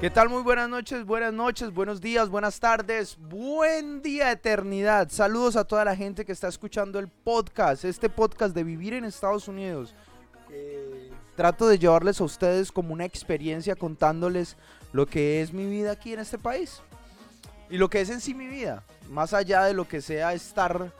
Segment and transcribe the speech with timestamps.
[0.00, 0.28] ¿Qué tal?
[0.28, 5.08] Muy buenas noches, buenas noches, buenos días, buenas tardes, buen día eternidad.
[5.10, 9.04] Saludos a toda la gente que está escuchando el podcast, este podcast de vivir en
[9.04, 9.94] Estados Unidos.
[11.36, 14.56] Trato de llevarles a ustedes como una experiencia contándoles
[14.92, 16.82] lo que es mi vida aquí en este país
[17.70, 20.92] y lo que es en sí mi vida, más allá de lo que sea estar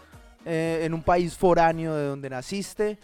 [0.46, 2.98] eh, en un país foráneo de donde naciste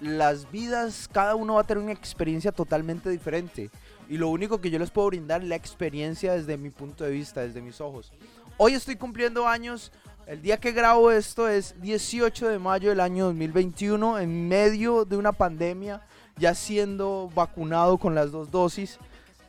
[0.00, 3.70] las vidas, cada uno va a tener una experiencia totalmente diferente.
[4.08, 7.10] Y lo único que yo les puedo brindar es la experiencia desde mi punto de
[7.10, 8.12] vista, desde mis ojos.
[8.56, 9.92] Hoy estoy cumpliendo años.
[10.26, 15.16] El día que grabo esto es 18 de mayo del año 2021, en medio de
[15.16, 16.02] una pandemia,
[16.36, 18.98] ya siendo vacunado con las dos dosis,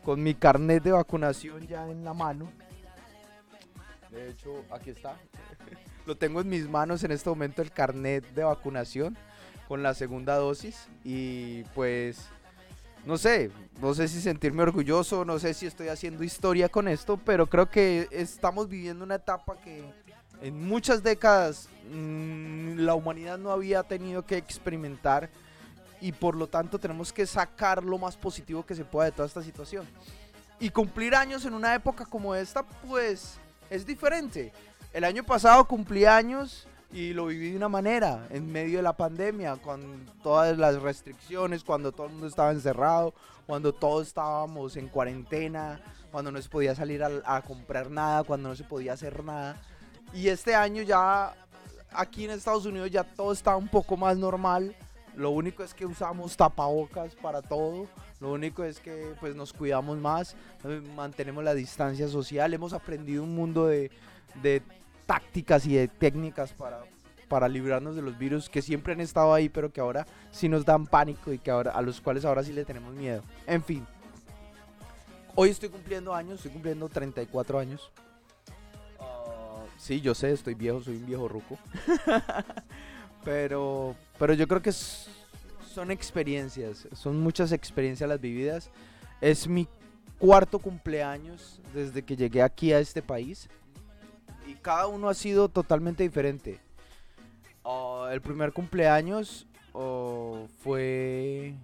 [0.03, 2.51] con mi carnet de vacunación ya en la mano.
[4.11, 5.17] De hecho, aquí está.
[6.05, 9.17] Lo tengo en mis manos en este momento el carnet de vacunación
[9.67, 12.29] con la segunda dosis y pues
[13.05, 13.51] no sé,
[13.81, 17.69] no sé si sentirme orgulloso, no sé si estoy haciendo historia con esto, pero creo
[17.69, 19.83] que estamos viviendo una etapa que
[20.41, 25.29] en muchas décadas mmm, la humanidad no había tenido que experimentar
[26.05, 29.27] y por lo tanto tenemos que sacar lo más positivo que se pueda de toda
[29.27, 29.87] esta situación.
[30.59, 33.39] Y cumplir años en una época como esta, pues
[33.71, 34.53] es diferente.
[34.93, 38.95] El año pasado cumplí años y lo viví de una manera, en medio de la
[38.95, 43.15] pandemia, con todas las restricciones, cuando todo el mundo estaba encerrado,
[43.47, 48.55] cuando todos estábamos en cuarentena, cuando no se podía salir a, comprar nada, cuando no
[48.55, 49.59] se podía hacer nada.
[50.13, 51.33] Y este año ya,
[51.91, 54.75] aquí en Estados Unidos ya todo está un poco más normal.
[55.15, 57.87] Lo único es que usamos tapabocas para todo.
[58.19, 60.35] Lo único es que pues nos cuidamos más,
[60.95, 62.53] mantenemos la distancia social.
[62.53, 63.91] Hemos aprendido un mundo de,
[64.41, 64.61] de
[65.05, 66.83] tácticas y de técnicas para,
[67.27, 70.65] para librarnos de los virus que siempre han estado ahí, pero que ahora sí nos
[70.65, 73.23] dan pánico y que ahora, a los cuales ahora sí le tenemos miedo.
[73.47, 73.85] En fin,
[75.35, 77.91] hoy estoy cumpliendo años, estoy cumpliendo 34 años.
[78.99, 81.57] Uh, sí, yo sé, estoy viejo, soy un viejo ruco.
[83.25, 88.69] pero, pero yo creo que son experiencias, son muchas experiencias las vividas.
[89.19, 89.67] Es mi
[90.19, 93.49] cuarto cumpleaños desde que llegué aquí a este país
[94.47, 96.59] y cada uno ha sido totalmente diferente.
[97.63, 101.55] Uh, el primer cumpleaños uh, fue...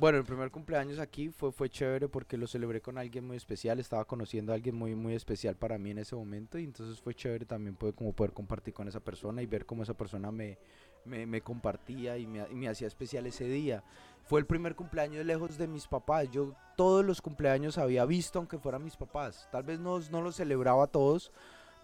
[0.00, 3.78] Bueno, el primer cumpleaños aquí fue, fue chévere porque lo celebré con alguien muy especial.
[3.78, 6.58] Estaba conociendo a alguien muy, muy especial para mí en ese momento.
[6.58, 9.82] Y entonces fue chévere también poder, como poder compartir con esa persona y ver cómo
[9.82, 10.56] esa persona me,
[11.04, 13.84] me, me compartía y me, me hacía especial ese día.
[14.24, 16.30] Fue el primer cumpleaños lejos de mis papás.
[16.30, 19.50] Yo todos los cumpleaños había visto, aunque fueran mis papás.
[19.52, 21.30] Tal vez no, no los celebraba todos,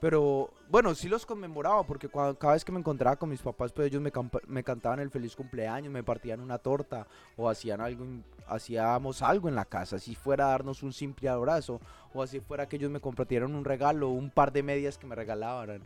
[0.01, 3.73] pero bueno, sí los conmemoraba porque cuando, cada vez que me encontraba con mis papás,
[3.73, 4.13] pues ellos me,
[4.47, 8.05] me, cantaban el feliz cumpleaños, me partían una torta o hacían algo,
[8.47, 11.81] hacíamos algo en la casa, si fuera a darnos un simple abrazo
[12.13, 15.15] o así fuera que ellos me compartieran un regalo, un par de medias que me
[15.15, 15.83] regalaban.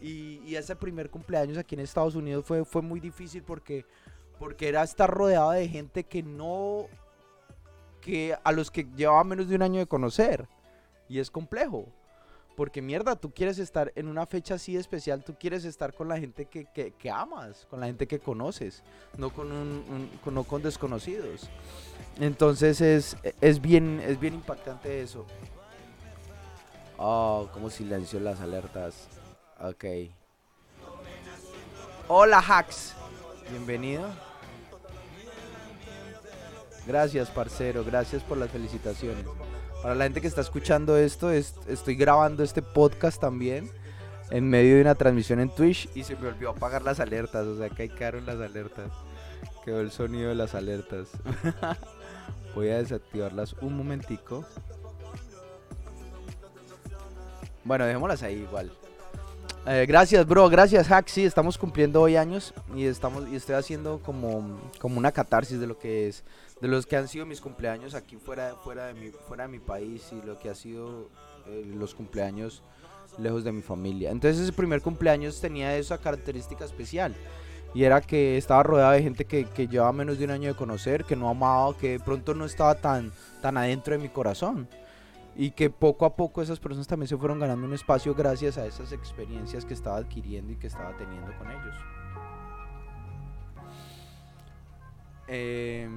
[0.00, 3.86] Y, y ese primer cumpleaños aquí en Estados Unidos fue, fue muy difícil porque,
[4.38, 6.88] porque era estar rodeado de gente que no,
[8.02, 10.46] que a los que llevaba menos de un año de conocer.
[11.08, 11.86] Y es complejo.
[12.56, 16.18] Porque mierda, tú quieres estar en una fecha así especial, tú quieres estar con la
[16.18, 18.82] gente que, que, que amas, con la gente que conoces,
[19.16, 21.50] no con, un, con, no con desconocidos.
[22.20, 25.26] Entonces es, es, bien, es bien impactante eso.
[26.96, 29.08] Oh, como silenció las alertas.
[29.60, 29.84] Ok.
[32.06, 32.94] Hola Hacks,
[33.50, 34.08] bienvenido.
[36.86, 39.24] Gracias, parcero, gracias por las felicitaciones.
[39.84, 43.70] Para la gente que está escuchando esto, es, estoy grabando este podcast también
[44.30, 47.58] en medio de una transmisión en Twitch y se me olvidó apagar las alertas, o
[47.58, 48.90] sea que ahí quedaron las alertas.
[49.62, 51.08] Quedó el sonido de las alertas.
[52.54, 54.46] Voy a desactivarlas un momentico.
[57.62, 58.72] Bueno, dejémoslas ahí igual.
[59.66, 60.50] Eh, gracias, bro.
[60.50, 61.08] Gracias, Hack.
[61.08, 65.66] Sí, estamos cumpliendo hoy años y estamos y estoy haciendo como, como una catarsis de
[65.66, 66.22] lo que es,
[66.60, 69.60] de los que han sido mis cumpleaños aquí fuera, fuera, de, mi, fuera de mi
[69.60, 71.08] país y lo que ha sido
[71.46, 72.62] eh, los cumpleaños
[73.16, 74.10] lejos de mi familia.
[74.10, 77.14] Entonces ese primer cumpleaños tenía esa característica especial
[77.72, 80.56] y era que estaba rodeado de gente que, que llevaba menos de un año de
[80.56, 84.68] conocer, que no amaba, que de pronto no estaba tan, tan adentro de mi corazón
[85.36, 88.66] y que poco a poco esas personas también se fueron ganando un espacio gracias a
[88.66, 91.74] esas experiencias que estaba adquiriendo y que estaba teniendo con ellos.
[95.26, 95.88] Eh,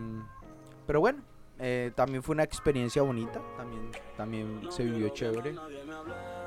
[0.85, 1.19] pero bueno,
[1.59, 5.55] eh, también fue una experiencia bonita, también, también se vivió chévere.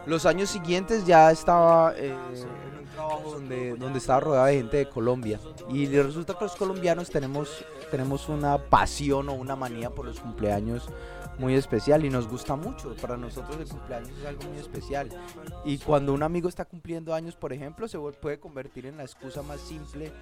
[0.07, 4.77] Los años siguientes ya estaba eh, en un trabajo donde, donde estaba rodeado de gente
[4.79, 5.39] de Colombia.
[5.69, 10.89] Y resulta que los colombianos tenemos, tenemos una pasión o una manía por los cumpleaños
[11.41, 12.95] muy especial y nos gusta mucho.
[13.01, 15.09] Para nosotros el cumpleaños es algo muy especial.
[15.65, 19.43] Y cuando un amigo está cumpliendo años, por ejemplo, se puede convertir en la excusa
[19.43, 20.13] más simple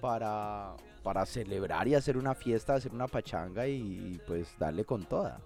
[0.00, 5.40] para, para celebrar y hacer una fiesta, hacer una pachanga y, pues darle con toda.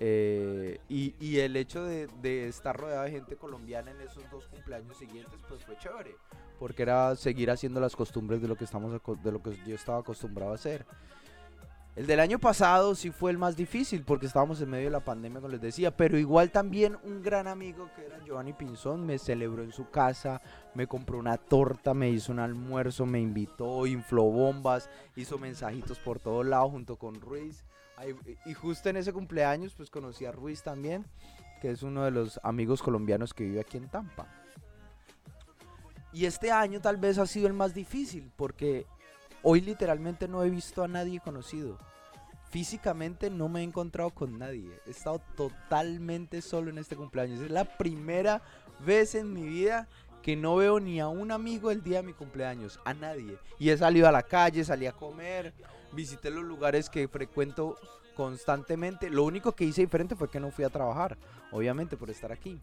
[0.00, 5.40] Eh, y, el hecho de, estar rodeado de gente colombiana en esos dos cumpleaños siguientes,
[5.48, 6.16] pues fue chévere,
[6.58, 10.00] porque era seguir haciendo las costumbres de lo que estamos de lo que yo estaba
[10.00, 10.84] acostumbrado a hacer.
[11.96, 15.00] El del año pasado sí fue el más difícil porque estábamos en medio de la
[15.00, 19.18] pandemia, como les decía, pero igual también un gran amigo que era Giovanni Pinzón me
[19.18, 20.42] celebró en su casa,
[20.74, 26.20] me compró una torta, me hizo un almuerzo, me invitó, infló bombas, hizo mensajitos por
[26.20, 27.64] todos lados junto con Ruiz.
[28.44, 31.06] Y justo en ese cumpleaños pues conocí a Ruiz también,
[31.62, 34.26] que es uno de los amigos colombianos que vive aquí en Tampa.
[36.12, 38.86] Y este año tal vez ha sido el más difícil porque
[39.48, 41.78] Hoy literalmente no he visto a nadie conocido.
[42.50, 44.76] Físicamente no me he encontrado con nadie.
[44.88, 47.38] He estado totalmente solo en este cumpleaños.
[47.38, 48.42] Es la primera
[48.84, 49.86] vez en mi vida
[50.20, 53.38] que no veo ni a un amigo el día de mi cumpleaños, a nadie.
[53.60, 55.54] Y he salido a la calle, salí a comer,
[55.92, 57.78] visité los lugares que frecuento
[58.16, 59.10] constantemente.
[59.10, 61.16] Lo único que hice diferente fue que no fui a trabajar,
[61.52, 62.60] obviamente por estar aquí.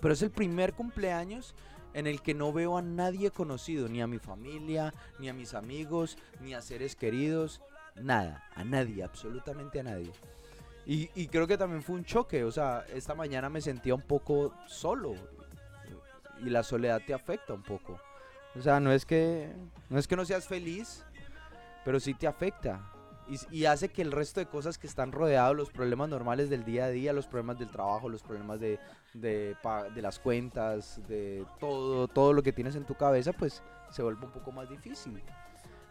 [0.00, 1.54] Pero es el primer cumpleaños
[1.94, 5.54] en el que no veo a nadie conocido, ni a mi familia, ni a mis
[5.54, 7.60] amigos, ni a seres queridos,
[7.96, 10.12] nada, a nadie, absolutamente a nadie.
[10.86, 14.52] Y, creo que también fue un choque, o sea, esta mañana me sentía un poco
[14.66, 15.14] solo
[16.40, 18.00] y la soledad te afecta un poco.
[18.56, 19.52] O sea, no es que
[19.88, 21.04] no es que no seas feliz,
[21.84, 22.90] pero sí te afecta
[23.50, 26.86] y, hace que el resto de cosas que están rodeados, los problemas normales del día
[26.86, 28.80] a día, los problemas del trabajo, los problemas de,
[29.14, 29.56] de,
[29.96, 34.32] las cuentas, de todo, todo lo que tienes en tu cabeza, pues se vuelve un
[34.32, 35.22] poco más difícil.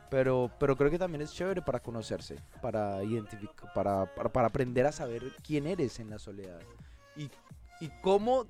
[0.09, 4.91] Pero, pero creo que también es chévere para conocerse, para identificar, para, para, aprender a
[4.91, 6.59] saber quién eres en la soledad.
[7.15, 7.29] Y,
[7.79, 8.47] y cómo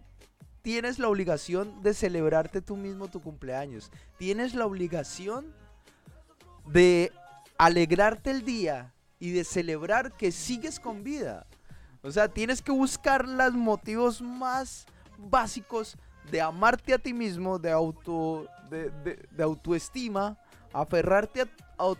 [0.61, 3.91] tienes la obligación de celebrarte tú mismo tu cumpleaños.
[4.17, 5.53] Tienes la obligación
[6.65, 7.11] de
[7.57, 11.45] alegrarte el día y de celebrar que sigues con vida.
[12.01, 14.85] O sea, tienes que buscar los motivos más
[15.17, 15.97] básicos
[16.31, 20.37] de amarte a ti mismo, de, auto, de, autoestima,
[20.71, 21.47] aferrarte a,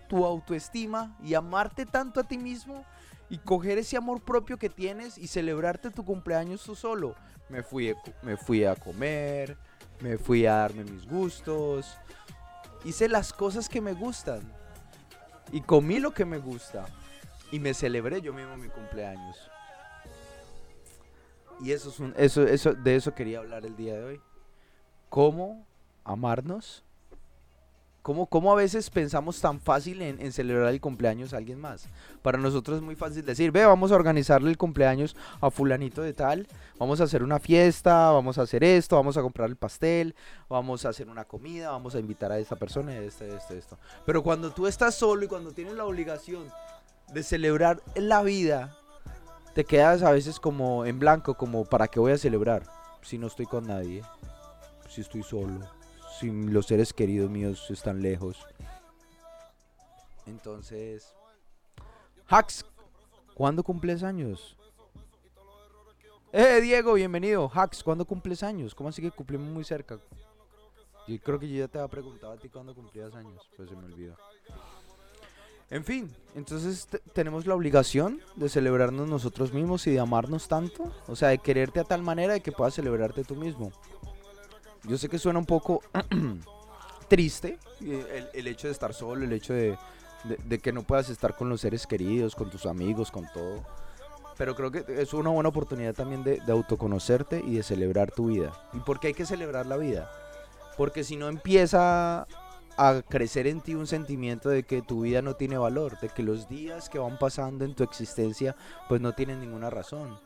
[0.08, 2.86] tu autoestima y amarte tanto a ti mismo
[3.30, 7.16] y coger ese amor propio que tienes y celebrarte tu cumpleaños tú solo.
[7.50, 9.58] Me fui, me fui a comer,
[10.00, 11.98] me fui a darme mis gustos,
[12.86, 14.42] hice las cosas que me gustan
[15.52, 16.86] y comí lo que me gusta
[17.52, 19.50] y me celebré yo mismo mi cumpleaños.
[21.62, 24.22] Y eso es un, eso, eso, de eso quería hablar el día de hoy.
[25.10, 25.66] ¿Cómo
[26.04, 26.84] amarnos
[28.02, 31.88] ¿Cómo, a veces pensamos tan fácil en, celebrar el cumpleaños a alguien más?
[32.24, 36.14] Para nosotros es muy fácil decir, ve, vamos a organizarle el cumpleaños a fulanito de
[36.14, 36.48] tal,
[36.80, 40.16] vamos a hacer una fiesta, vamos a hacer esto, vamos a comprar el pastel,
[40.50, 43.78] vamos a hacer una comida, vamos a invitar a esta persona, esto, esto, esto.
[44.06, 46.46] Pero cuando tú estás solo y cuando tienes la obligación
[47.14, 48.79] de celebrar la vida,
[49.54, 52.64] te quedas a veces como en blanco, como ¿para qué voy a celebrar
[53.02, 54.04] si no estoy con nadie?
[54.90, 55.60] Si estoy solo
[56.20, 58.46] si los seres queridos míos están lejos.
[60.26, 61.14] Entonces,
[62.28, 62.66] Hax,
[63.34, 64.58] ¿cuándo cumples años?
[66.34, 67.50] Eh, Diego, bienvenido.
[67.54, 68.76] Hax, ¿cuándo cumples años?
[68.76, 69.98] ¿Cómo así que cumplimos muy cerca?
[71.08, 73.76] Yo creo que yo ya te había preguntado a ti cuándo cumplías años, pues se
[73.76, 74.16] me olvidó.
[75.72, 81.16] En fin, entonces tenemos la obligación de celebrarnos nosotros mismos y de amarnos tanto, o
[81.16, 83.72] sea, de quererte a tal manera de que puedas celebrarte tú mismo.
[84.84, 85.82] Yo sé que suena un poco
[87.08, 89.78] triste eh, el, hecho de estar solo, el hecho de,
[90.62, 93.64] que no puedas estar con los seres queridos, con tus amigos, con todo.
[94.38, 98.54] Pero creo que es una buena oportunidad también de, autoconocerte y de celebrar tu vida.
[98.74, 100.10] ¿Y por qué hay que celebrar la vida?
[100.78, 102.26] Porque si no empieza
[102.80, 106.24] a crecer en ti un sentimiento de que tu vida no tiene valor, de que
[106.24, 108.56] los días que van pasando en tu existencia
[108.88, 110.18] pues no tienen ninguna razón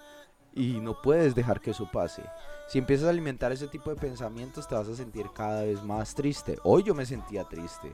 [0.54, 2.22] y no puedes dejar que eso pase.
[2.68, 6.14] Si empiezas a alimentar ese tipo de pensamientos te vas a sentir cada vez más
[6.14, 6.60] triste.
[6.64, 7.92] Hoy yo me sentía triste.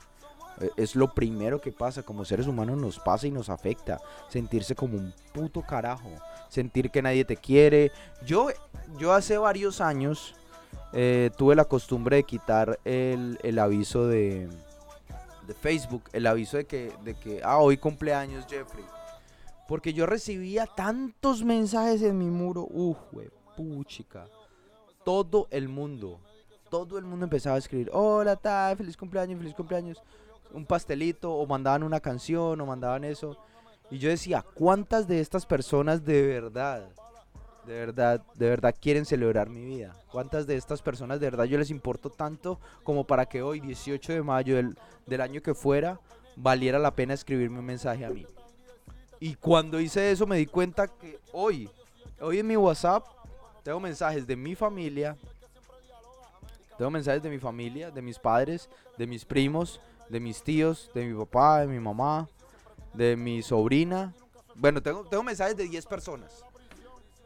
[0.60, 4.02] E, es lo primero que pasa, como seres humanos nos pasa y nos afecta.
[4.28, 6.12] Sentirse como un puto carajo.
[6.50, 7.94] Sentir que nadie te quiere.
[8.26, 8.50] Yo,
[8.98, 10.36] yo hace varios años
[10.92, 14.50] eh, tuve la costumbre de quitar el, el aviso de,
[15.48, 16.04] de, Facebook.
[16.14, 18.84] El aviso de que, de que, ah, hoy cumpleaños Jeffrey
[19.68, 22.68] Porque yo recibía tantos mensajes en mi muro.
[22.70, 24.26] Uf, güey, puchica.
[25.04, 26.20] Todo el mundo,
[26.70, 30.02] todo el mundo empezaba a escribir, hola, tal, feliz cumpleaños, feliz cumpleaños.
[30.52, 33.38] Un pastelito, o mandaban una canción, o mandaban eso.
[33.92, 36.90] Y yo decía, ¿cuántas de estas personas de verdad,
[37.66, 39.96] de verdad, de verdad quieren celebrar mi vida?
[40.12, 44.14] ¿Cuántas de estas personas de verdad yo les importo tanto como para que hoy, 18
[44.14, 46.00] de mayo del, del año que fuera,
[46.36, 48.26] valiera la pena escribirme un mensaje a mí?
[49.20, 51.70] Y cuando hice eso me di cuenta que hoy,
[52.22, 53.06] hoy en mi WhatsApp,
[53.64, 55.18] tengo mensajes de mi familia,
[56.78, 61.06] tengo mensajes de mi familia, de mis padres, de mis primos, de mis tíos, de
[61.06, 62.30] mi papá, de mi mamá,
[62.94, 64.14] de mi sobrina.
[64.56, 66.44] Bueno, tengo, tengo mensajes de 10 personas.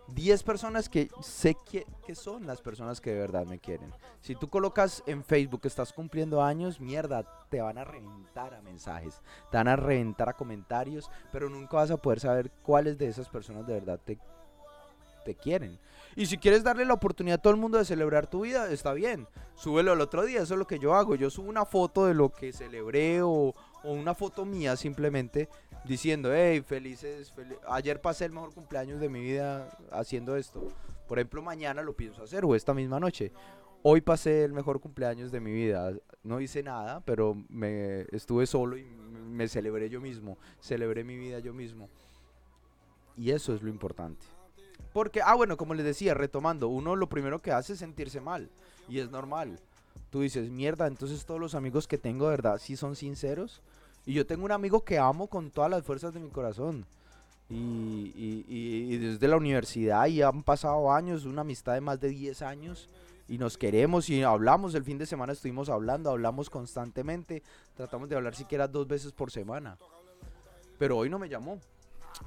[0.07, 3.93] 10 personas que sé que, que, son las personas que de verdad me quieren.
[4.21, 8.61] Si tú colocas en Facebook que estás cumpliendo años, mierda, te van a reventar a
[8.61, 13.07] mensajes, te van a reventar a comentarios, pero nunca vas a poder saber cuáles de
[13.07, 14.19] esas personas de verdad te,
[15.23, 15.79] te quieren.
[16.15, 18.93] Y si quieres darle la oportunidad a todo el mundo de celebrar tu vida, está
[18.93, 19.27] bien.
[19.55, 21.15] Súbelo el otro día, eso es lo que yo hago.
[21.15, 25.49] Yo subo una foto de lo que celebré o, o una foto mía simplemente
[25.85, 27.33] diciendo, hey, felices,
[27.67, 30.67] ayer pasé el mejor cumpleaños de mi vida haciendo esto.
[31.07, 33.31] Por ejemplo, mañana lo pienso hacer o esta misma noche.
[33.81, 35.91] Hoy pasé el mejor cumpleaños de mi vida.
[36.23, 40.37] No hice nada, pero me estuve solo y me celebré yo mismo.
[40.61, 41.89] Celebré mi vida yo mismo.
[43.17, 44.25] Y eso es lo importante.
[44.93, 48.49] Porque, ah, bueno, como les decía, retomando, uno lo primero que hace es sentirse mal.
[48.87, 49.59] Y es normal.
[50.13, 53.63] Tú dices, mierda, entonces todos los amigos que tengo, verdad, sí son sinceros.
[54.05, 56.85] Y yo tengo un amigo que amo con todas las fuerzas de mi corazón.
[57.49, 62.09] Y, y, y, desde la universidad y han pasado años, una amistad de más de
[62.09, 62.91] 10 años.
[63.27, 64.75] Y nos queremos y hablamos.
[64.75, 67.41] El fin de semana estuvimos hablando, hablamos constantemente.
[67.73, 69.79] Tratamos de hablar siquiera dos veces por semana.
[70.77, 71.57] Pero hoy no me llamó.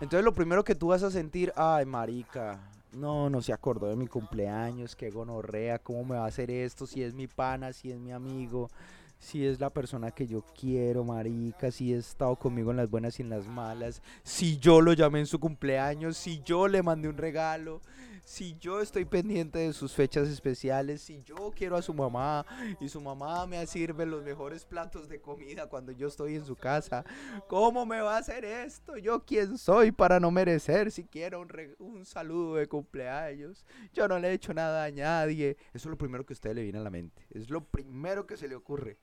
[0.00, 2.58] Entonces lo primero que tú vas a sentir, ay marica,
[2.92, 6.86] no, no se acordó de mi cumpleaños, qué gonorrea, cómo me va a hacer esto,
[6.86, 8.70] si es mi pana, si es mi amigo,
[9.18, 13.18] si es la persona que yo quiero, marica, si ha estado conmigo en las buenas
[13.18, 17.08] y en las malas, si yo lo llamé en su cumpleaños, si yo le mandé
[17.08, 17.80] un regalo,
[18.26, 22.44] si yo estoy pendiente de sus fechas especiales, si yo quiero a su mamá
[22.80, 26.56] y su mamá me sirve los mejores platos de comida cuando yo estoy en su
[26.56, 27.04] casa,
[27.46, 28.96] ¿cómo me va a hacer esto?
[28.96, 33.64] ¿Yo quién soy para no merecer siquiera un, un saludo de cumpleaños?
[33.92, 35.56] Yo no le he hecho nada a nadie.
[35.72, 37.24] Eso es lo primero que a usted le viene a la mente.
[37.30, 38.98] Es lo primero que se le ocurre.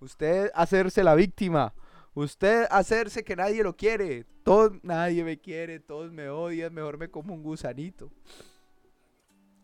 [0.00, 1.72] Usted hacerse la víctima.
[2.12, 4.26] Usted hacerse que nadie lo quiere.
[4.42, 8.12] Todo, nadie me quiere, todos me odian, mejor me como un gusanito.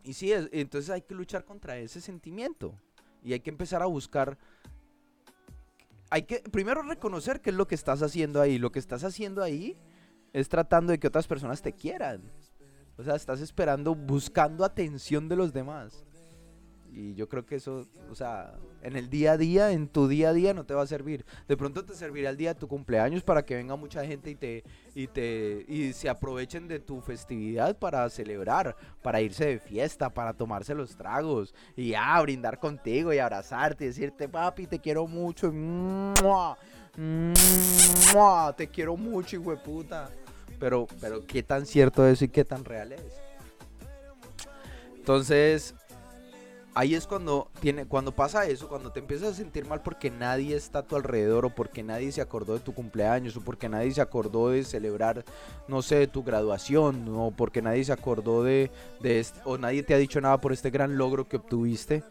[0.04, 2.74] Y sí, entonces hay que luchar contra ese sentimiento.
[3.22, 4.36] Y hay que empezar a buscar.
[6.10, 8.58] Hay que primero reconocer qué es lo que estás haciendo ahí.
[8.58, 9.76] Lo que estás haciendo ahí
[10.32, 12.22] es tratando de que otras personas te quieran.
[12.96, 16.04] O sea, estás esperando, buscando atención de los demás.
[16.94, 20.28] Y yo creo que eso, o sea, en el día a día, en tu día
[20.28, 21.24] a día no te va a servir.
[21.48, 24.34] De pronto te servirá el día de tu cumpleaños para que venga mucha gente y
[24.34, 24.62] te
[24.94, 30.34] y te y se aprovechen de tu festividad para celebrar, para irse de fiesta, para
[30.34, 35.50] tomarse los tragos y ya brindar contigo y abrazarte y decirte, "Papi, te quiero mucho."
[38.56, 40.10] Te quiero mucho, hijo de puta.
[40.60, 43.22] Pero pero qué tan cierto es y qué tan real es.
[44.94, 45.74] Entonces,
[46.74, 50.56] ahí es cuando tiene cuando pasa eso, cuando te empiezas a sentir mal porque nadie
[50.56, 53.92] está a tu alrededor o porque nadie se acordó de tu cumpleaños o porque nadie
[53.92, 55.24] se acordó de celebrar
[55.68, 59.98] no sé, tu graduación o porque nadie se acordó de, de o nadie te ha
[59.98, 62.02] dicho nada por este gran logro que obtuviste.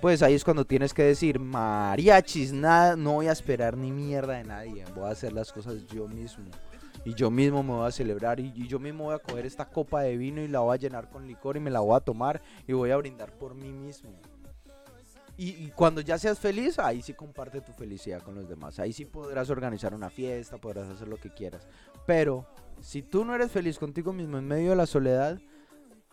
[0.00, 4.34] Pues ahí es cuando tienes que decir, mariachis, nada, no voy a esperar ni mierda
[4.34, 6.44] de nadie, voy a hacer las cosas yo mismo
[7.04, 10.02] y yo mismo me voy a celebrar y, yo mismo voy a coger esta copa
[10.02, 12.40] de vino y la voy a llenar con licor y me la voy a tomar
[12.66, 14.12] y voy a brindar por mí mismo.
[15.36, 18.78] Y, cuando ya seas feliz, ahí sí comparte tu felicidad con los demás.
[18.78, 21.66] Ahí sí podrás organizar una fiesta, podrás hacer lo que quieras.
[22.06, 22.46] Pero
[22.80, 25.40] si tú no eres feliz contigo mismo en medio de la soledad,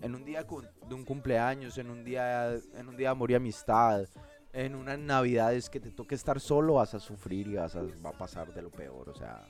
[0.02, 0.44] en un día
[0.88, 4.08] de un cumpleaños, en un día, en un día de amor y amistad,
[4.54, 8.10] en unas navidades que te toque estar solo, vas a sufrir y vas a, va
[8.10, 9.10] a pasar de lo peor.
[9.10, 9.46] O sea,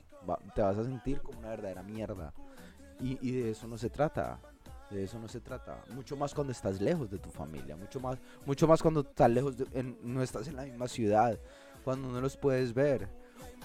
[0.54, 2.32] te vas a sentir como una verdadera mierda.
[3.00, 4.38] Y, y, de eso no se trata.
[4.90, 5.82] De eso no se trata.
[5.94, 7.76] Mucho más cuando estás lejos de tu familia.
[7.76, 9.54] Mucho más, mucho más cuando estás lejos,
[10.02, 11.38] no estás en la misma ciudad.
[11.84, 13.08] Cuando no los puedes ver.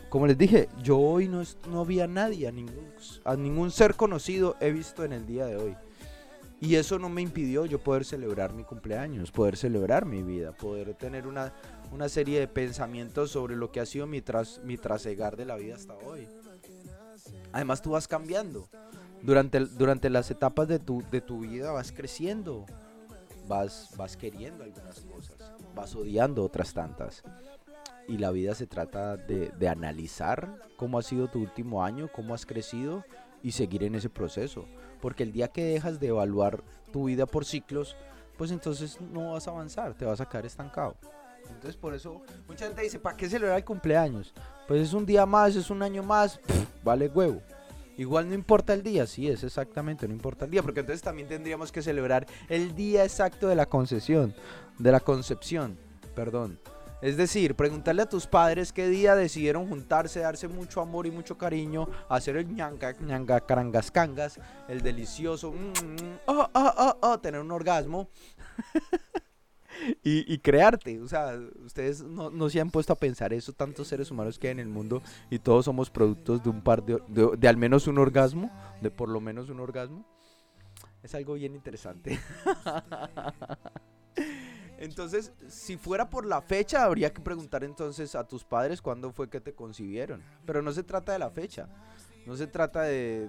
[0.10, 2.94] Como les dije, yo hoy no, no vi a nadie, a ningún,
[3.24, 5.76] a ningún ser conocido he visto en el día de hoy.
[6.62, 10.94] Y eso no me impidió yo poder celebrar mi cumpleaños, poder celebrar mi vida, poder
[10.94, 11.54] tener una,
[11.92, 15.58] una serie de pensamientos sobre lo que ha sido mi, tras, mi trasegar de la
[15.58, 16.28] vida hasta hoy.
[17.56, 18.68] Además tú vas cambiando.
[19.22, 22.66] Durante, durante las etapas de tu, de tu vida vas creciendo,
[23.48, 27.24] vas, vas queriendo algunas cosas, vas odiando otras tantas.
[28.10, 32.34] Y la vida se trata de, de analizar cómo ha sido tu último año, cómo
[32.34, 33.06] has crecido
[33.42, 34.66] y seguir en ese proceso.
[35.00, 37.96] Porque el día que dejas de evaluar tu vida por ciclos,
[38.38, 40.98] pues entonces no vas a avanzar, te vas a quedar estancado.
[41.50, 44.34] Entonces por eso mucha gente dice, ¿para qué celebrar el cumpleaños?
[44.68, 46.40] Pues es un día más, es un año más,
[46.84, 47.42] vale huevo.
[47.98, 51.30] Igual no importa el día, sí, es exactamente, no importa el día, porque entonces también
[51.30, 54.36] tendríamos que celebrar el día exacto de la concesión,
[54.78, 55.78] de la concepción,
[56.14, 56.60] perdón.
[57.02, 61.38] Es decir, preguntarle a tus padres qué día decidieron juntarse, darse mucho amor y mucho
[61.38, 67.20] cariño, hacer el ñanga, ñanga, carangas, cangas, el delicioso, mm, mm, oh, oh, oh, oh,
[67.20, 68.10] tener un orgasmo.
[70.08, 71.02] y, crearte.
[71.02, 71.36] O sea,
[71.66, 74.70] ustedes no, se han puesto a pensar eso, tantos seres humanos que hay en el
[74.70, 78.92] mundo y todos somos productos de un par de, de, al menos un orgasmo, de
[78.92, 80.06] por lo menos un orgasmo.
[81.02, 82.20] Es algo bien interesante.
[84.78, 89.30] Entonces, si fuera por la fecha, habría que preguntar entonces a tus padres cuándo fue
[89.30, 90.22] que te concibieron.
[90.46, 91.70] Pero no se trata de la fecha,
[92.26, 93.28] no se trata de,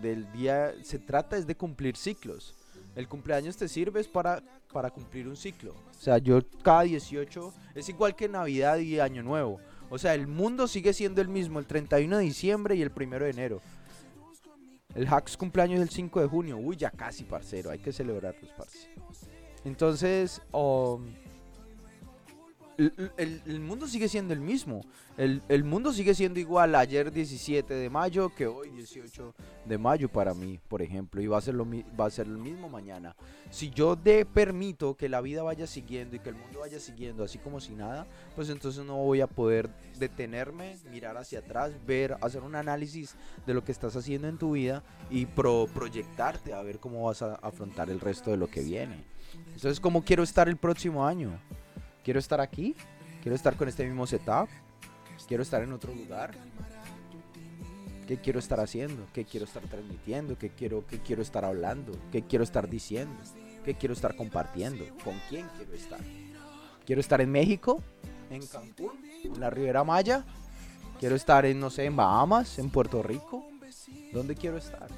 [0.00, 2.56] del día, se trata es de cumplir ciclos.
[2.98, 5.70] El cumpleaños te sirve para, para cumplir un ciclo.
[5.70, 9.60] O sea, yo cada 18 es igual que Navidad y Año Nuevo.
[9.88, 13.20] O sea, el mundo sigue siendo el mismo el 31 de diciembre y el 1
[13.20, 13.60] de enero.
[14.96, 16.58] El Hacks cumpleaños es el 5 de junio.
[16.58, 17.70] Uy, ya casi, parcero.
[17.70, 18.88] Hay que celebrarlos, parce.
[19.64, 21.06] Entonces, um,
[22.78, 24.82] el, mundo sigue siendo el mismo.
[25.16, 30.32] El, mundo sigue siendo igual ayer 17 de mayo que hoy 18 de mayo para
[30.32, 31.20] mí, por ejemplo.
[31.20, 31.66] Y va a ser lo,
[31.98, 33.16] va a ser lo mismo mañana.
[33.50, 37.24] Si yo de permito que la vida vaya siguiendo y que el mundo vaya siguiendo
[37.24, 38.06] así como si nada,
[38.36, 39.68] pues entonces no voy a poder
[39.98, 44.52] detenerme, mirar hacia atrás, ver, hacer un análisis de lo que estás haciendo en tu
[44.52, 48.60] vida y pro proyectarte a ver cómo vas a afrontar el resto de lo que
[48.60, 49.04] viene.
[49.54, 51.38] Entonces, ¿cómo quiero estar el próximo año?
[52.04, 52.74] Quiero estar aquí,
[53.22, 54.48] quiero estar con este mismo setup,
[55.26, 56.32] quiero estar en otro lugar.
[58.06, 59.06] ¿Qué quiero estar haciendo?
[59.12, 60.38] ¿Qué quiero estar transmitiendo?
[60.38, 61.92] ¿Qué quiero, qué quiero estar hablando?
[62.10, 63.14] ¿Qué quiero estar diciendo?
[63.66, 64.82] ¿Qué quiero estar compartiendo?
[65.04, 66.00] ¿Con quién quiero estar?
[66.86, 67.82] ¿Quiero estar en México?
[68.30, 68.98] ¿En Cancún?
[69.24, 70.24] ¿En la Ribera Maya?
[70.98, 72.58] ¿Quiero estar en, no sé, en Bahamas?
[72.58, 73.44] ¿En Puerto Rico?
[74.12, 74.88] ¿Dónde quiero estar?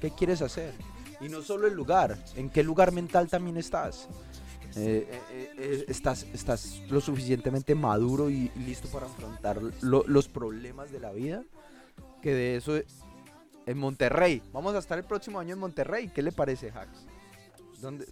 [0.00, 0.74] ¿Qué quieres hacer?
[1.20, 4.08] Y no solo el lugar, ¿en qué lugar mental también estás?
[4.76, 11.00] Eh, eh, eh, estás, estás lo suficientemente maduro y listo para afrontar los problemas de
[11.00, 11.44] la vida.
[12.22, 12.76] Que de eso
[13.66, 14.42] en Monterrey.
[14.52, 16.08] Vamos a estar el próximo año en Monterrey.
[16.08, 17.06] ¿Qué le parece, Hacks?
[17.80, 18.06] ¿Dónde,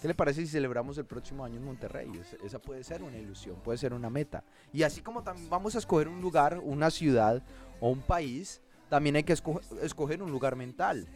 [0.00, 2.10] ¿Qué le parece si celebramos el próximo año en Monterrey?
[2.44, 4.44] esa puede ser una ilusión, puede ser una meta.
[4.72, 7.42] Y así como también vamos a escoger un lugar, una ciudad
[7.80, 9.32] o un país, también hay que
[9.82, 11.08] escoger un lugar mental.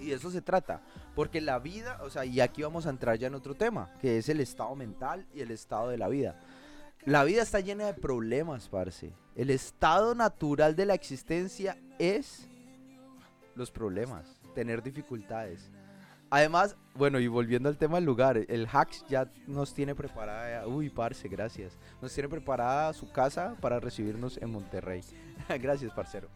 [0.00, 0.80] Y de eso se trata.
[1.14, 4.18] Porque la vida, o sea, y aquí vamos a entrar ya en otro tema, que
[4.18, 6.40] es el estado mental y el estado de la vida.
[7.04, 9.12] La vida está llena de problemas, parce.
[9.34, 12.48] El estado natural de la existencia es
[13.54, 15.70] los problemas, tener dificultades.
[16.30, 20.90] Además, bueno, y volviendo al tema del lugar, el Hacks ya nos tiene preparada, uy,
[20.90, 21.78] parce, gracias.
[22.02, 25.02] Nos tiene preparada su casa para recibirnos en Monterrey.
[25.60, 26.28] gracias, parcero.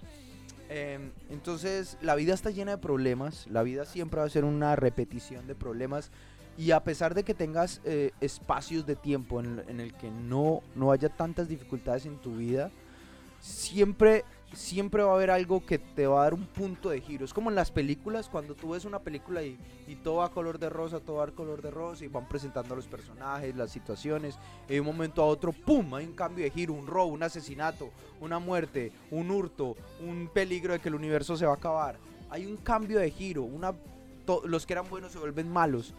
[0.74, 4.74] Em, entonces, la vida está llena de problemas, la vida siempre va a ser una
[4.74, 6.10] repetición de problemas
[6.56, 10.62] y a pesar de que tengas eh, espacios de tiempo en, en, el que no,
[10.74, 12.70] no haya tantas dificultades en tu vida,
[13.38, 14.24] siempre
[14.54, 17.24] siempre va a haber algo que te va a dar un punto de giro.
[17.24, 19.58] Es como en las películas, cuando tú ves una película y,
[20.02, 22.74] todo va a color de rosa, todo va a color de rosa y van presentando
[22.74, 24.38] a los personajes, las situaciones.
[24.68, 25.94] Y de un momento a otro, ¡pum!
[25.94, 30.72] Hay un cambio de giro, un robo, un asesinato, una muerte, un hurto, un peligro
[30.72, 31.96] de que el universo se va a acabar.
[32.30, 33.74] Hay un cambio de giro, una,
[34.44, 35.94] los que eran buenos se vuelven malos.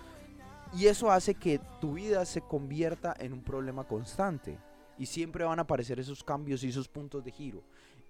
[0.75, 4.57] Y eso hace que tu vida se convierta en un problema constante.
[4.97, 7.63] Y siempre van a aparecer esos cambios y esos puntos de giro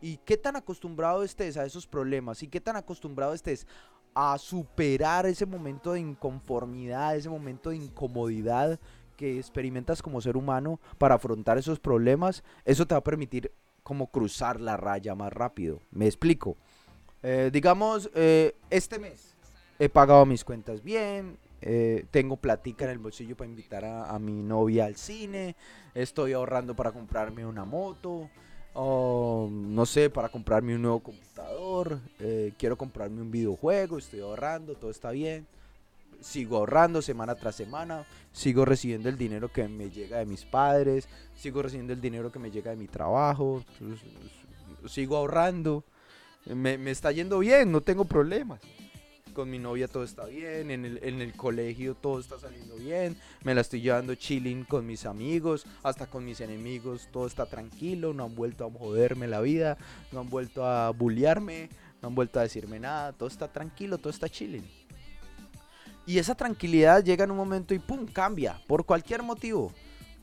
[0.04, 3.66] y qué tan acostumbrado estés a esos problemas y qué tan acostumbrado estés
[4.14, 8.82] a superar ese momento de inconformidad, ese momento de incomodidad
[9.16, 14.08] que experimentas como ser humano para afrontar esos problemas, eso te va a permitir como
[14.08, 15.80] cruzar la raya más rápido.
[15.90, 16.58] Me explico.
[17.22, 19.38] Eh, digamos, eh, este mes
[19.80, 24.44] he pagado mis cuentas bien, eh, tengo platica en el bolsillo para invitar a, mi
[24.44, 25.56] novia al cine,
[25.94, 28.30] estoy ahorrando para comprarme una moto,
[28.74, 34.76] o no sé, para comprarme un nuevo computador, eh, quiero comprarme un videojuego, estoy ahorrando,
[34.76, 35.48] todo está bien.
[36.22, 41.10] Sigo ahorrando semana tras semana, sigo recibiendo el dinero que me llega de mis padres,
[41.36, 43.64] sigo recibiendo el dinero que me llega de mi trabajo,
[44.88, 45.84] sigo ahorrando.
[46.46, 48.62] Me, me está yendo bien, no tengo problemas.
[49.34, 53.18] Con mi novia todo está bien, en el, en el colegio todo está saliendo bien,
[53.44, 58.14] me la estoy llevando chilling con mis amigos, hasta con mis enemigos, todo está tranquilo,
[58.14, 59.78] no han vuelto a joderme la vida,
[60.12, 61.70] no han vuelto a bullearme,
[62.02, 64.70] no han vuelto a decirme nada, todo está tranquilo, todo está chilling.
[66.06, 69.74] Y esa tranquilidad llega en un momento y pum, cambia, por cualquier motivo.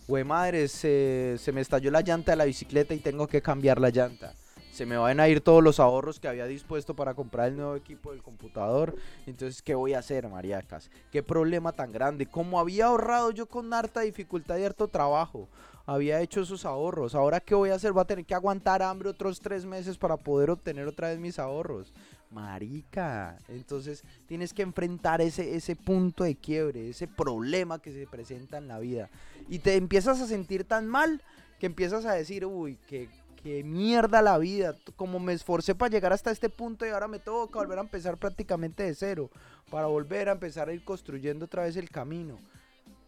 [0.07, 3.81] Güey, madre, se, se me estalló la llanta de la bicicleta y tengo que cambiar
[3.81, 4.35] la llanta
[4.81, 7.77] se me van a ir todos los ahorros que había dispuesto para comprar el nuevo
[7.77, 8.97] equipo del computador.
[9.27, 10.91] Entonces, ¿qué voy a hacer, mariacas?
[11.13, 12.25] ¿Qué problema tan grande?
[12.25, 15.51] Como había ahorrado yo con harta dificultad y harto trabajo,
[15.85, 17.15] había hecho esos ahorros.
[17.15, 17.93] Ahora, ¿qué voy a hacer?
[17.93, 21.39] Voy a tener que aguantar hambre otros tres meses para poder obtener otra vez mis
[21.39, 21.93] ahorros.
[22.31, 28.57] Marica, entonces tienes que enfrentar ese, ese punto de quiebre, ese problema que se presenta
[28.57, 29.11] en la vida.
[29.47, 31.21] Y te empiezas a sentir tan mal
[31.59, 33.11] que empiezas a decir, uy, que
[33.43, 37.19] que mierda la vida, como me esforcé para llegar hasta este punto y ahora me
[37.19, 39.31] toca volver a empezar prácticamente de cero,
[39.71, 42.39] para volver a empezar a ir construyendo otra vez el camino.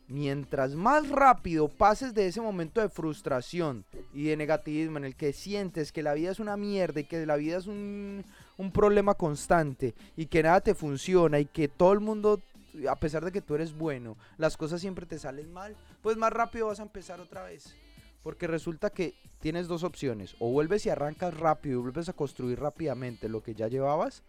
[0.08, 5.32] Mientras más rápido pases de ese momento de frustración y de negativismo en el que
[5.32, 8.24] sientes que la vida es una mierda y que la vida es un,
[8.58, 12.40] un problema constante y que nada te funciona y que todo el mundo
[12.88, 16.32] a pesar de que tú eres bueno, las cosas siempre te salen mal, pues más
[16.32, 17.74] rápido vas a empezar otra vez.
[18.22, 20.36] Porque resulta que tienes dos opciones.
[20.38, 24.22] O vuelves y arrancas rápido y vuelves a construir rápidamente lo que ya llevabas.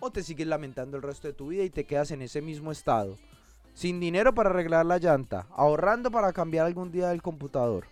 [0.00, 2.72] O te sigues lamentando el resto de tu vida y te quedas en ese mismo
[2.72, 3.16] estado.
[3.74, 5.46] Sin dinero para arreglar la llanta.
[5.50, 7.86] Ahorrando para cambiar algún día el computador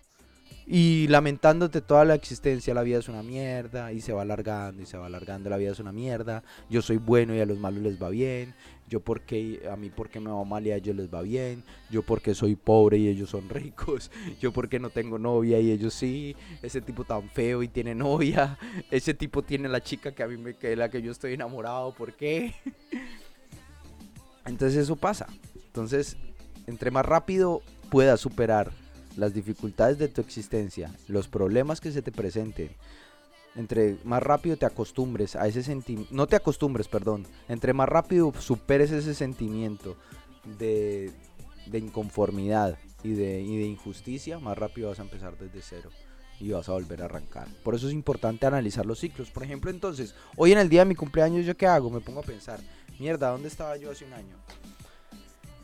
[0.67, 4.87] y lamentándote toda la existencia, la vida es una mierda y se va alargando y
[4.87, 7.83] se va alargando, la vida es una mierda, yo soy bueno y a los malos
[7.83, 8.55] les va bien,
[8.89, 12.03] yo porque a mí porque me va mal y a ellos les va bien, yo
[12.03, 16.37] porque soy pobre y ellos son ricos, yo porque no tengo novia y ellos sí,
[16.63, 18.59] ese tipo tan feo y tiene novia,
[18.91, 21.95] ese tipo tiene la chica que a mí me que la que yo estoy enamorado,
[21.95, 22.55] ¿por qué?
[24.47, 25.27] Entonces eso pasa.
[25.67, 26.17] Entonces,
[26.67, 28.73] entre más rápido puedas superar
[29.17, 32.71] las dificultades de tu existencia, los problemas que se te presenten,
[33.57, 38.33] entre más rápido te acostumbres a ese sentimiento, no te acostumbres, perdón, entre más rápido
[38.39, 39.97] superes ese sentimiento
[40.59, 41.13] de,
[41.67, 45.91] de inconformidad y de, y de injusticia, más rápido vas a empezar desde cero
[46.41, 47.47] y vas a volver a arrancar.
[47.63, 49.31] Por eso es importante analizar los ciclos.
[49.31, 51.91] Por ejemplo, entonces, hoy en el día de mi cumpleaños, ¿yo qué hago?
[51.91, 52.59] Me pongo a pensar,
[52.99, 54.37] mierda, ¿dónde estaba yo hace un año?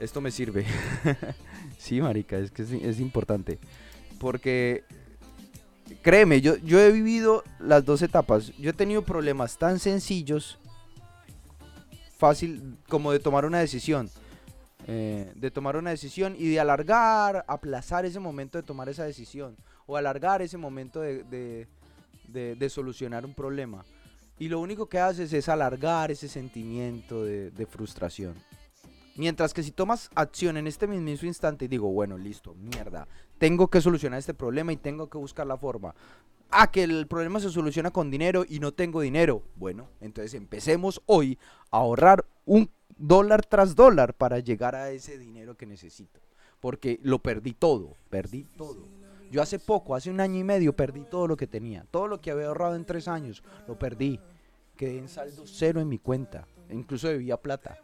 [0.00, 0.64] esto me sirve.
[1.79, 3.59] sí, marica, es que es, importante.
[4.18, 4.85] Porque,
[6.03, 8.53] créeme, yo, yo he vivido las dos etapas.
[8.57, 10.59] Yo he tenido problemas tan sencillos,
[12.16, 14.11] fácil, como de tomar una decisión.
[14.87, 19.57] Eh, de tomar una decisión y de alargar, aplazar ese momento de tomar esa decisión.
[19.87, 21.66] O alargar ese momento de,
[22.29, 23.85] de, solucionar un problema.
[24.38, 28.35] Y lo único que haces es alargar ese sentimiento de frustración.
[29.16, 33.68] Mientras que si tomas acción en este mismo instante y digo, bueno, listo, mierda, tengo
[33.68, 35.94] que solucionar este problema y tengo que buscar la forma.
[36.51, 39.42] Ah, que el problema se soluciona con dinero y no tengo dinero.
[39.57, 41.38] Bueno, entonces empecemos hoy
[41.70, 46.20] a ahorrar un dólar tras dólar para llegar a ese dinero que necesito.
[46.61, 48.88] Porque lo perdí todo, perdí todo.
[49.31, 51.87] Yo hace poco, hace un año y medio, perdí todo lo que tenía.
[51.90, 54.18] Todo lo que había ahorrado en tres años, lo perdí.
[54.77, 56.46] Quedé en saldo cero en mi cuenta.
[56.68, 57.79] Incluso debía plata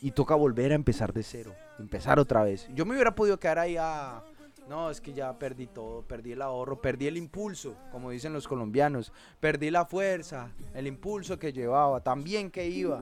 [0.00, 2.68] y toca volver a empezar de cero, empezar otra vez.
[2.74, 4.22] Yo me hubiera podido quedar ahí a...
[4.68, 8.46] No, es que ya perdí todo, perdí el ahorro, perdí el impulso, como dicen los
[8.46, 13.00] colombianos, perdí la fuerza, el impulso que llevaba, también que iba.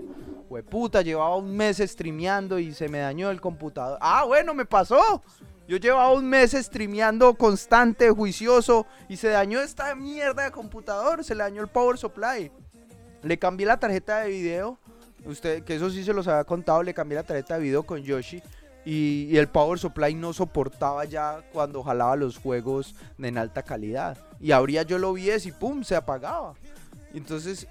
[0.70, 3.98] puta, llevaba un mes streameando y se me dañó el computador.
[4.00, 5.22] Ah, bueno, me pasó.
[5.66, 11.34] Yo llevaba un mes streameando constante, juicioso, y se dañó esta mierda de computador, se
[11.34, 12.52] le dañó el power supply.
[13.22, 14.78] Le cambié la tarjeta de video
[15.26, 18.02] Usted, que eso sí se los había contado, le cambié la tarjeta de video con
[18.02, 18.42] Yoshi.
[18.84, 24.16] Y, el Power Supply no soportaba ya cuando jalaba los juegos en alta calidad.
[24.40, 26.54] Y abría yo lo vi y pum, se apagaba.
[27.12, 27.66] Entonces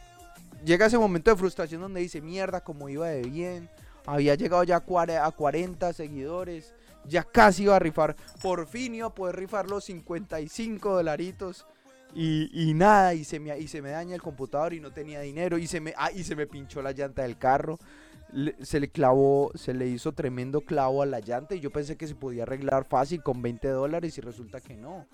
[0.66, 3.70] llega ese momento de frustración donde dice, mierda, como iba de bien.
[4.06, 6.74] Había llegado ya a 40 seguidores.
[7.06, 8.18] Ya casi iba a rifar.
[8.42, 11.66] Por fin iba a poder rifar los 55 dolaritos.
[12.18, 15.58] Y, nada, y se, me, y se me daña el computador y no tenía dinero
[15.58, 17.78] y se me, ah, y se me pinchó la llanta del carro.
[18.62, 22.08] se le clavó, se le hizo tremendo clavo a la llanta y yo pensé que
[22.08, 25.06] se podía arreglar fácil con 20 dólares y resulta que no.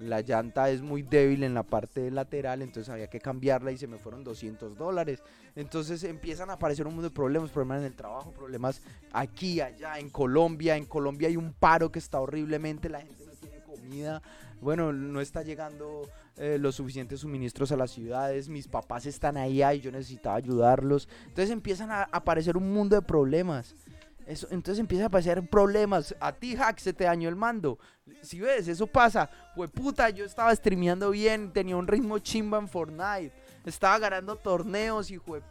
[0.00, 3.88] La llanta es muy débil en la parte lateral, entonces había que cambiarla y se
[3.88, 5.22] me fueron 200 dólares.
[5.56, 8.80] Entonces empiezan a aparecer un montón de problemas, problemas en el trabajo, problemas
[9.12, 10.76] aquí, allá, en Colombia.
[10.76, 13.28] En Colombia hay un paro que está horriblemente, la gente
[13.88, 14.22] comida.
[14.60, 18.48] Bueno, no está llegando eh, los suficientes suministros a las ciudades.
[18.48, 21.08] Mis papás están ahí y yo necesitaba ayudarlos.
[21.26, 23.74] Entonces empiezan a aparecer un mundo de problemas.
[24.26, 26.14] Eso, entonces empiezan a aparecer problemas.
[26.20, 27.78] A ti, Hack, se te dañó el mando.
[28.20, 29.30] Si ves, eso pasa.
[29.54, 33.32] Pues puta, yo estaba streameando bien, tenía un ritmo chimba en Fortnite.
[33.64, 35.42] Estaba ganando torneos, hijo de.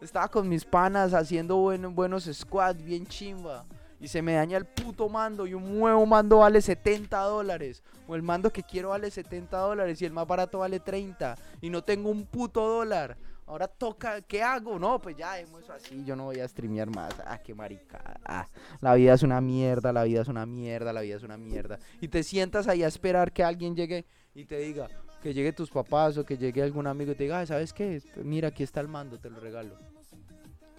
[0.00, 3.64] Estaba con mis panas haciendo buenos squads, bien chimba.
[4.02, 7.82] Y se me daña el puto mando y un nuevo mando vale 70 dólares.
[8.06, 11.38] O el mando que quiero vale 70 dólares y el más barato vale 30.
[11.60, 13.16] Y no tengo un puto dólar.
[13.46, 14.78] Ahora toca, ¿qué hago?
[14.78, 17.12] No, pues ya hemos así, yo no voy a streamear más.
[17.24, 18.20] Ah, qué maricada.
[18.24, 18.48] Ah,
[18.80, 21.78] la vida es una mierda, la vida es una mierda, la vida es una mierda.
[22.00, 24.88] Y te sientas ahí a esperar que alguien llegue y te diga,
[25.22, 28.02] que llegue tus papás o que llegue algún amigo y te diga, ¿sabes qué?
[28.16, 29.76] Mira, aquí está el mando, te lo regalo.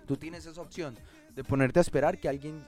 [0.06, 0.98] Tú tienes esa opción
[1.34, 2.66] de ponerte a esperar que alguien,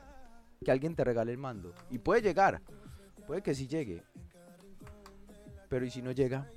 [0.63, 1.73] que alguien te regale el mando.
[1.89, 2.61] Y puede llegar,
[3.27, 4.03] puede que sí llegue.
[5.69, 6.49] Pero ¿y si no llega?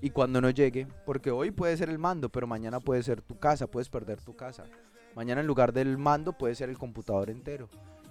[0.00, 3.38] Y cuando no llegue, porque hoy puede ser el mando, pero mañana puede ser tu
[3.38, 4.64] casa, puedes perder tu casa.
[5.14, 7.68] Mañana en lugar del mando puede ser el computador entero.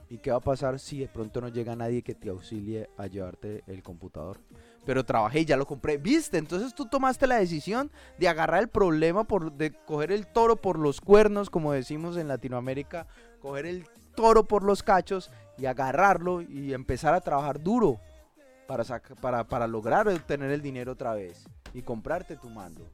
[0.10, 3.08] ¿Y qué va a pasar si de pronto no llega nadie que te auxilie a
[3.08, 4.40] llevarte el computador?
[4.86, 5.98] Pero trabajé y ya lo compré.
[5.98, 6.38] ¿Viste?
[6.38, 10.78] Entonces tú tomaste la decisión de agarrar el problema, por, de coger el toro por
[10.78, 13.08] los cuernos, como decimos en Latinoamérica,
[13.40, 13.86] coger el
[14.16, 18.00] toro por los cachos y agarrarlo y empezar a trabajar duro
[18.68, 18.84] para,
[19.22, 22.88] para, para lograr obtener el dinero otra vez y comprarte tu mando.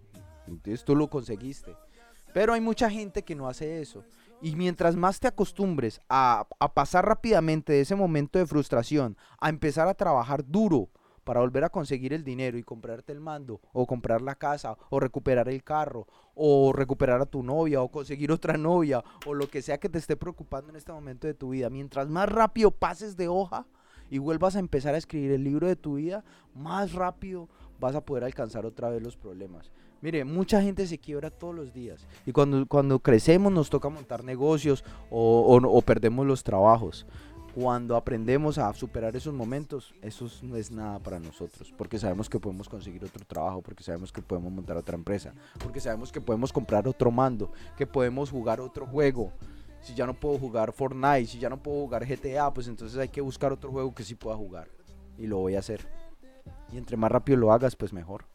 [0.48, 1.76] Entonces tú lo conseguiste.
[2.34, 4.04] Pero hay mucha gente que no hace eso.
[4.42, 9.88] Y mientras más te acostumbres a, pasar rápidamente de ese momento de frustración, a empezar
[9.88, 10.90] a trabajar duro
[11.24, 15.00] para volver a conseguir el dinero y comprarte el mando, o comprar la casa, o
[15.00, 19.62] recuperar el carro, o recuperar a tu novia, o conseguir otra novia, o lo que
[19.62, 21.70] sea que te esté preocupando en este momento de tu vida.
[21.70, 23.66] Mientras más rápido pases de hoja
[24.10, 28.06] y vuelvas a empezar a escribir el libro de tu vida, más rápido vas a
[28.06, 29.72] poder alcanzar otra vez los problemas.
[30.02, 34.24] Mire, mucha gente se quiebra todos los días y cuando, cuando crecemos nos toca montar
[34.24, 37.06] negocios o, perdemos los trabajos.
[37.54, 42.40] Cuando aprendemos a superar esos momentos, eso no es nada para nosotros, porque sabemos que
[42.40, 46.54] podemos conseguir otro trabajo, porque sabemos que podemos montar otra empresa, porque sabemos que podemos
[46.54, 49.34] comprar otro mando, que podemos jugar otro juego.
[49.82, 53.10] Si ya no puedo jugar Fortnite, si ya no puedo jugar GTA, pues entonces hay
[53.10, 54.70] que buscar otro juego que sí pueda jugar.
[55.18, 55.86] Y lo voy a hacer.
[56.72, 58.26] Y entre más rápido lo hagas, pues mejor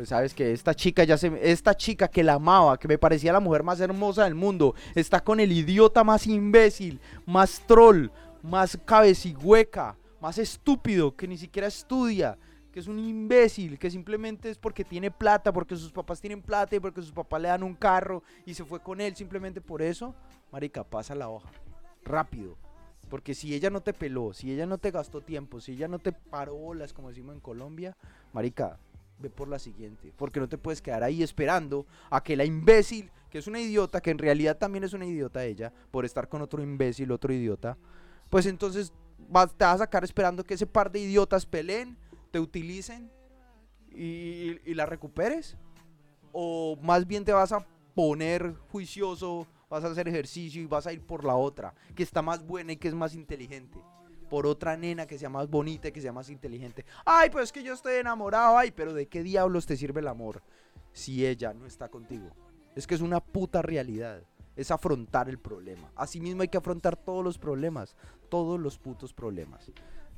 [0.00, 3.34] pues sabes que esta chica ya se esta chica que la amaba, que me parecía
[3.34, 8.08] la mujer más hermosa del mundo, está con el idiota más imbécil, más troll,
[8.42, 12.38] más cabecigüeca, más estúpido, que ni siquiera estudia,
[12.72, 16.76] que es un imbécil, que simplemente es porque tiene plata, porque sus papás tienen plata
[16.76, 19.82] y porque sus papás le dan un carro y se fue con él simplemente por
[19.82, 20.14] eso,
[20.52, 21.50] marica, pasa la hoja,
[22.04, 22.56] rápido.
[23.08, 25.98] Porque si ella no te peló, si ella no te gastó tiempo, si ella no
[25.98, 27.96] te paró bolas, como decimos en Colombia,
[28.32, 28.78] marica,
[29.18, 30.12] ve por la siguiente.
[30.16, 34.00] Porque no te puedes quedar ahí esperando a que la imbécil, que es una idiota,
[34.00, 37.76] que en realidad también es una idiota ella, por estar con otro imbécil, otro idiota,
[38.30, 38.92] pues entonces
[39.28, 41.98] vas, te vas a sacar esperando que ese par de idiotas peleen,
[42.30, 43.10] te utilicen
[43.90, 45.56] y, y la recuperes.
[46.32, 50.92] O más bien te vas a poner juicioso, vas a hacer ejercicio y vas a
[50.92, 53.78] ir por la otra, que está más buena y que es más inteligente
[54.30, 56.86] por otra nena que sea más bonita y que sea más inteligente.
[57.04, 58.56] Ay, pues es que yo estoy enamorado.
[58.56, 60.40] Ay, pero ¿de qué diablos te sirve el amor
[60.92, 62.30] si ella no está contigo?
[62.76, 64.22] Es que es una puta realidad.
[64.60, 65.90] Es afrontar el problema.
[65.96, 67.96] Asimismo hay que afrontar todos los problemas.
[68.28, 69.70] Todos los putos problemas.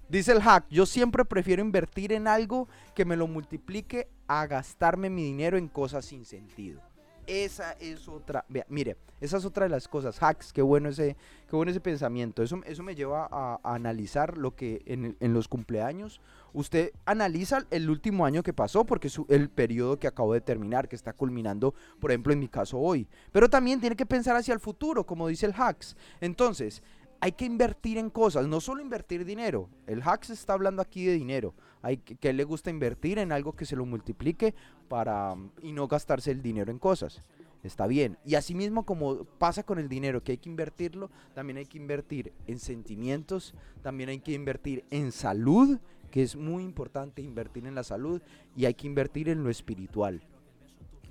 [0.08, 5.10] Dice el hack, yo siempre prefiero invertir en algo que me lo multiplique a gastarme
[5.10, 6.80] mi dinero en cosas sin sentido.
[7.26, 11.16] Esa es otra, mire, esa es otra de las cosas, hacks, qué bueno ese,
[11.48, 12.42] qué bueno ese pensamiento.
[12.42, 16.20] Eso, eso me lleva a, analizar lo que en, en, los cumpleaños,
[16.52, 20.88] usted analiza el último año que pasó, porque es el periodo que acabo de terminar,
[20.88, 23.06] que está culminando, por ejemplo, en mi caso hoy.
[23.30, 25.96] Pero también tiene que pensar hacia el futuro, como dice el hacks.
[26.20, 26.82] Entonces,
[27.22, 29.68] hay que invertir en cosas, no solo invertir dinero.
[29.86, 31.54] El Hacks está hablando aquí de dinero.
[31.82, 34.54] Hay que, le gusta invertir en algo que se lo multiplique
[34.88, 37.22] para y no gastarse el dinero en cosas.
[37.62, 38.18] Está bien.
[38.24, 42.32] Y asimismo como pasa con el dinero, que hay que invertirlo, también hay que invertir
[42.46, 45.78] en sentimientos, también hay que invertir en salud,
[46.10, 48.20] que es muy importante invertir en la salud,
[48.56, 50.22] y hay que invertir en lo espiritual.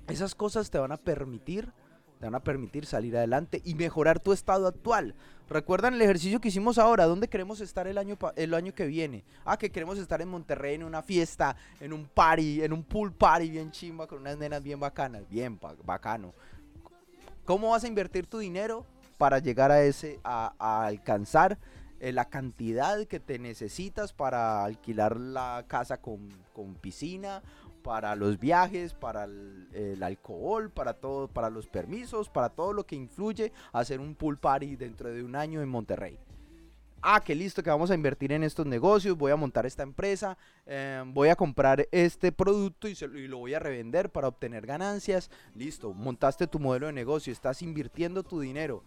[0.08, 1.72] Esas cosas te van a permitir
[2.22, 5.16] te van a permitir salir adelante y mejorar tu estado actual.
[5.50, 9.24] Recuerdan el ejercicio que hicimos ahora, ¿dónde queremos estar el año, el año que viene?
[9.44, 13.12] Ah, que queremos estar en Monterrey en una fiesta, en un party, en un pool
[13.12, 16.32] party bien chimba con unas nenas bien bacanas, bien bacano.
[17.44, 18.86] ¿Cómo vas a invertir tu dinero
[19.18, 21.58] para llegar a ese, a, alcanzar
[21.98, 27.42] eh, la cantidad que te necesitas para alquilar la casa con, con piscina,
[27.82, 32.96] para los viajes, para el, alcohol, para todo, para los permisos, para todo lo que
[32.96, 36.18] influye hacer un pool party dentro de un año en Monterrey
[37.02, 40.38] ah, qué listo, que vamos a invertir en estos negocios, voy a montar esta empresa,
[40.66, 45.30] eh, voy a comprar este producto y, y, lo voy a revender para obtener ganancias.
[45.54, 48.84] Listo, montaste tu modelo de negocio, estás invirtiendo tu dinero.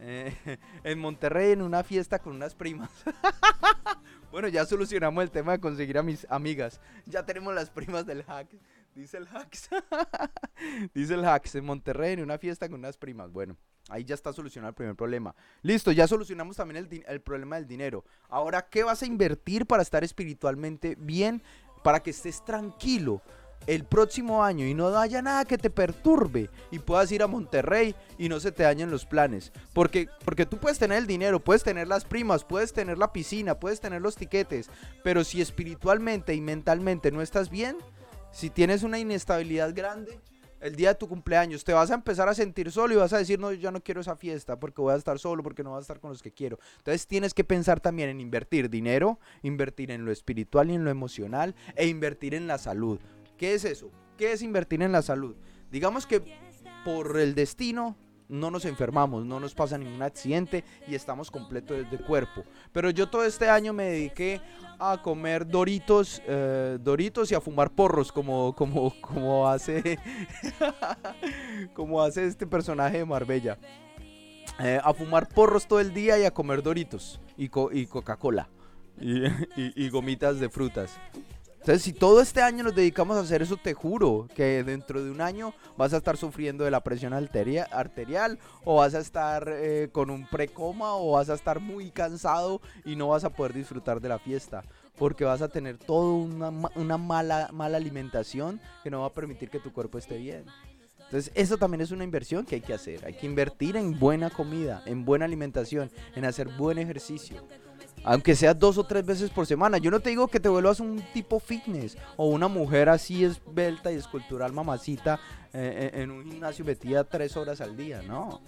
[0.00, 0.34] Eh,
[0.84, 2.90] en Monterrey en una fiesta con unas primas.
[4.30, 6.80] bueno, ya solucionamos el tema de conseguir a mis amigas.
[7.06, 8.48] Ya tenemos las primas del hack.
[8.94, 9.68] Dice el hacks.
[10.94, 13.30] Dice el hacks en Monterrey en una fiesta con unas primas.
[13.32, 13.56] Bueno.
[13.90, 15.34] Ahí ya está solucionado el primer problema.
[15.62, 18.04] Listo, ya solucionamos también el, el, problema del dinero.
[18.28, 21.42] Ahora, ¿qué vas a invertir para estar espiritualmente bien?
[21.82, 23.22] Para que estés tranquilo
[23.66, 27.94] el próximo año y no haya nada que te perturbe y puedas ir a Monterrey
[28.16, 29.52] y no se te dañen los planes.
[29.72, 33.60] Porque, porque tú puedes tener el dinero, puedes tener las primas, puedes tener la piscina,
[33.60, 34.70] puedes tener los tiquetes,
[35.04, 37.76] pero si espiritualmente y mentalmente no estás bien,
[38.32, 40.18] si tienes una inestabilidad grande,
[40.60, 43.18] el día de tu cumpleaños, te vas a empezar a sentir solo y vas a
[43.18, 45.78] decir, no, yo no quiero esa fiesta porque voy a estar solo, porque no voy
[45.78, 46.58] a estar con los que quiero.
[46.78, 50.90] Entonces tienes que pensar también en invertir dinero, invertir en lo espiritual y en lo
[50.90, 52.98] emocional e invertir en la salud.
[53.38, 53.90] ¿Qué es eso?
[54.16, 55.36] ¿Qué es invertir en la salud?
[55.70, 56.22] Digamos que
[56.84, 57.96] por el destino
[58.28, 62.42] no nos enfermamos, no nos pasa ningún accidente y estamos completos de cuerpo.
[62.72, 64.40] Pero yo todo este año me dediqué
[64.78, 69.98] a comer doritos, eh, doritos y a fumar porros, como, como, como hace,
[71.74, 73.56] como hace este personaje de Marbella.
[74.60, 78.48] Eh, a fumar porros todo el día y a comer doritos y, y Coca-Cola
[79.00, 79.22] y,
[79.56, 80.98] y gomitas de frutas.
[81.60, 85.10] Entonces, si todo este año nos dedicamos a hacer eso, te juro que dentro de
[85.10, 89.88] un año vas a estar sufriendo de la presión arterial o vas a estar eh,
[89.92, 94.00] con un precoma o vas a estar muy cansado y no vas a poder disfrutar
[94.00, 94.64] de la fiesta.
[94.96, 99.50] Porque vas a tener toda una, una mala, mala alimentación que no va a permitir
[99.50, 100.44] que tu cuerpo esté bien.
[101.08, 103.04] Entonces, eso también es una inversión que hay que hacer.
[103.06, 107.46] Hay que invertir en buena comida, en buena alimentación, en hacer buen ejercicio.
[108.04, 109.78] Aunque sea dos o tres veces por semana.
[109.78, 113.92] Yo no te digo que te vuelvas un tipo fitness o una mujer así esbelta
[113.92, 115.20] y escultural mamacita
[115.52, 118.02] eh, eh, en un gimnasio metida tres horas al día.
[118.02, 118.40] No.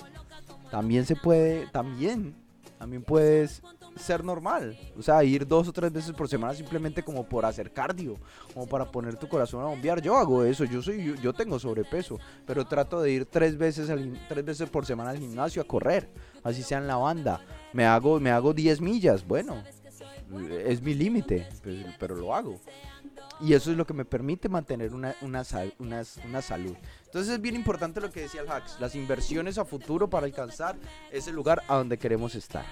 [0.70, 2.34] También se puede, también,
[2.78, 3.62] también puedes
[3.96, 4.78] ser normal.
[4.98, 8.16] O sea, ir dos o tres veces por semana simplemente como por hacer cardio,
[8.52, 10.00] como para poner tu corazón a bombear.
[10.00, 14.18] Yo hago eso, yo soy, yo, tengo sobrepeso, pero trato de ir tres veces, al,
[14.28, 16.08] tres veces por semana al gimnasio a correr,
[16.42, 17.40] así sea en la banda.
[17.72, 19.62] Me hago, me hago 10 millas, bueno,
[20.64, 22.60] es mi límite, pues, pero lo hago.
[23.40, 25.42] Y eso es lo que me permite mantener una, una,
[25.78, 26.76] una, una, salud.
[27.06, 30.76] Entonces es bien importante lo que decía el Hacks, las inversiones a futuro para alcanzar
[31.10, 32.64] ese lugar a donde queremos estar.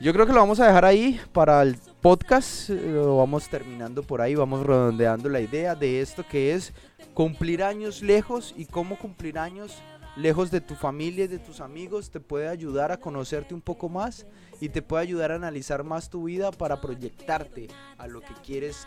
[0.00, 2.70] Yo creo que lo vamos a dejar ahí para el podcast.
[2.70, 6.72] Lo vamos terminando por ahí, vamos redondeando la idea de esto que es
[7.14, 9.80] cumplir años lejos y cómo cumplir años
[10.16, 13.88] lejos de tu familia y de tus amigos te puede ayudar a conocerte un poco
[13.88, 14.26] más
[14.60, 18.86] y te puede ayudar a analizar más tu vida para proyectarte a lo que quieres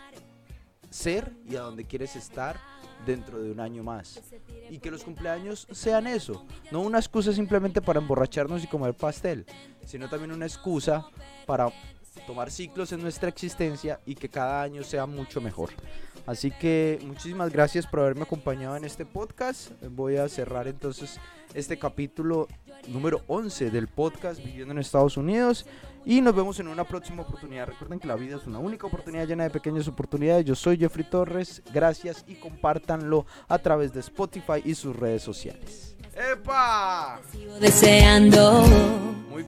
[0.90, 2.56] ser y a donde quieres estar
[3.04, 4.22] dentro de un año más.
[4.70, 9.46] Y que los cumpleaños sean eso, no una excusa simplemente para emborracharnos y comer pastel,
[9.84, 11.06] sino también una excusa
[11.46, 11.70] para
[12.26, 15.70] tomar ciclos en nuestra existencia y que cada año sea mucho mejor.
[16.26, 19.70] Así que muchísimas gracias por haberme acompañado en este podcast.
[19.90, 21.20] Voy a cerrar entonces
[21.54, 22.48] este capítulo
[22.88, 25.66] número 11 del podcast Viviendo en Estados Unidos.
[26.04, 27.66] Y nos vemos en una próxima oportunidad.
[27.66, 30.44] Recuerden que la vida es una única oportunidad llena de pequeñas oportunidades.
[30.44, 31.62] Yo soy Jeffrey Torres.
[31.72, 35.96] Gracias y compártanlo a través de Spotify y sus redes sociales.
[36.14, 37.20] ¡Epa!
[37.60, 38.64] deseando.